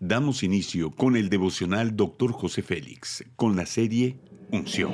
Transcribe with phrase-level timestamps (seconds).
[0.00, 2.32] damos inicio con el devocional Dr.
[2.32, 4.18] José Félix, con la serie
[4.50, 4.92] Unción.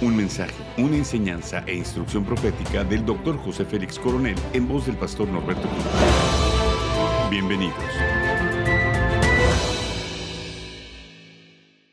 [0.00, 3.36] Un mensaje, una enseñanza e instrucción profética del Dr.
[3.38, 5.84] José Félix Coronel en voz del pastor Norberto Cruz.
[7.30, 7.74] Bienvenidos.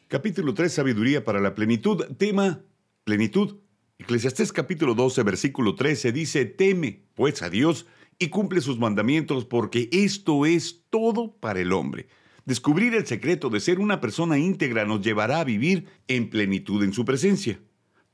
[0.09, 2.03] Capítulo 3, Sabiduría para la Plenitud.
[2.17, 2.61] Tema,
[3.03, 3.61] plenitud.
[3.97, 7.87] Eclesiastés capítulo 12, versículo 13 dice, teme pues a Dios
[8.23, 12.07] y cumple sus mandamientos porque esto es todo para el hombre.
[12.45, 16.93] Descubrir el secreto de ser una persona íntegra nos llevará a vivir en plenitud en
[16.93, 17.59] su presencia.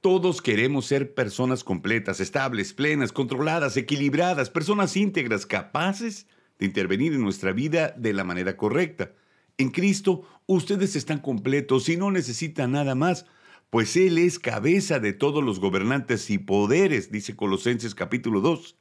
[0.01, 7.21] Todos queremos ser personas completas, estables, plenas, controladas, equilibradas, personas íntegras, capaces de intervenir en
[7.21, 9.13] nuestra vida de la manera correcta.
[9.57, 13.25] En Cristo ustedes están completos y no necesitan nada más,
[13.69, 18.79] pues Él es cabeza de todos los gobernantes y poderes, dice Colosenses capítulo 2.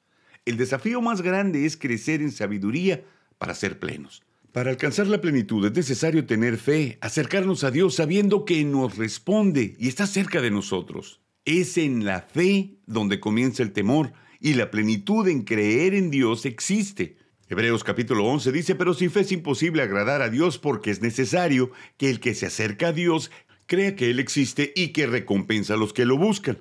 [0.49, 3.05] El desafío más grande es crecer en sabiduría
[3.37, 4.23] para ser plenos.
[4.51, 9.77] Para alcanzar la plenitud es necesario tener fe, acercarnos a Dios sabiendo que nos responde
[9.79, 11.21] y está cerca de nosotros.
[11.45, 16.47] Es en la fe donde comienza el temor y la plenitud en creer en Dios
[16.47, 17.19] existe.
[17.51, 21.73] Hebreos capítulo 11 dice, pero sin fe es imposible agradar a Dios porque es necesario
[21.99, 23.31] que el que se acerca a Dios
[23.67, 26.57] crea que Él existe y que recompensa a los que lo buscan.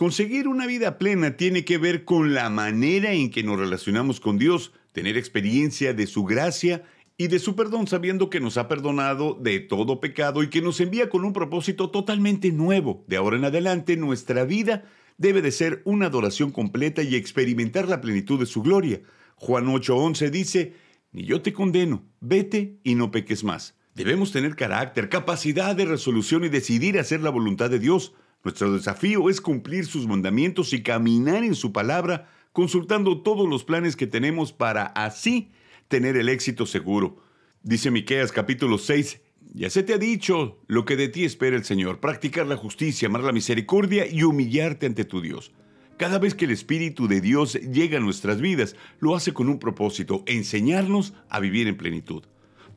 [0.00, 4.38] Conseguir una vida plena tiene que ver con la manera en que nos relacionamos con
[4.38, 6.84] Dios, tener experiencia de su gracia
[7.18, 10.80] y de su perdón sabiendo que nos ha perdonado de todo pecado y que nos
[10.80, 13.04] envía con un propósito totalmente nuevo.
[13.08, 14.84] De ahora en adelante nuestra vida
[15.18, 19.02] debe de ser una adoración completa y experimentar la plenitud de su gloria.
[19.34, 20.72] Juan 8:11 dice,
[21.12, 23.76] ni yo te condeno, vete y no peques más.
[23.94, 28.14] Debemos tener carácter, capacidad de resolución y decidir hacer la voluntad de Dios.
[28.42, 33.96] Nuestro desafío es cumplir sus mandamientos y caminar en su palabra, consultando todos los planes
[33.96, 35.50] que tenemos para así
[35.88, 37.18] tener el éxito seguro.
[37.62, 39.20] Dice Miqueas capítulo 6,
[39.52, 43.08] ya se te ha dicho lo que de ti espera el Señor, practicar la justicia,
[43.08, 45.52] amar la misericordia y humillarte ante tu Dios.
[45.98, 49.58] Cada vez que el Espíritu de Dios llega a nuestras vidas, lo hace con un
[49.58, 52.22] propósito, enseñarnos a vivir en plenitud.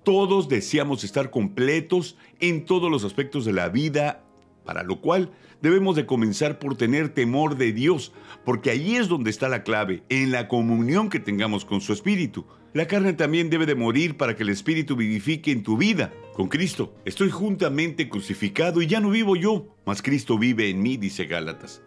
[0.04, 4.26] Todos deseamos estar completos en todos los aspectos de la vida
[4.66, 5.32] para lo cual
[5.62, 8.14] debemos de comenzar por tener temor de Dios,
[8.46, 12.46] porque ahí es donde está la clave, en la comunión que tengamos con su Espíritu.
[12.74, 16.12] La carne también debe de morir para que el Espíritu vivifique en tu vida.
[16.34, 20.98] Con Cristo, estoy juntamente crucificado y ya no vivo yo, mas Cristo vive en mí,
[20.98, 21.84] dice Gálatas.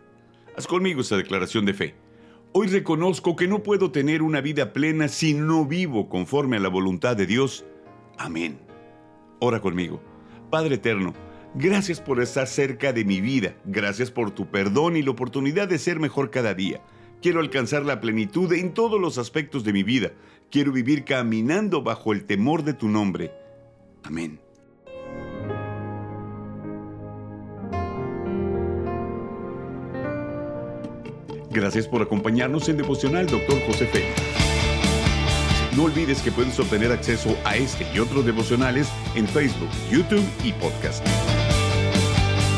[0.57, 1.95] Haz conmigo esa declaración de fe.
[2.53, 6.69] Hoy reconozco que no puedo tener una vida plena si no vivo conforme a la
[6.69, 7.67] voluntad de Dios.
[8.17, 8.59] Amén.
[9.41, 10.01] Ora conmigo.
[10.51, 11.13] Padre eterno,
[11.59, 13.55] Gracias por estar cerca de mi vida.
[13.65, 16.83] Gracias por tu perdón y la oportunidad de ser mejor cada día.
[17.23, 20.13] Quiero alcanzar la plenitud en todos los aspectos de mi vida.
[20.51, 23.33] Quiero vivir caminando bajo el temor de tu nombre.
[24.03, 24.39] Amén.
[31.51, 33.59] Gracias por acompañarnos en Devocional Dr.
[33.67, 34.13] José Félix.
[35.75, 40.53] No olvides que puedes obtener acceso a este y otros devocionales en Facebook, YouTube y
[40.53, 41.07] podcast.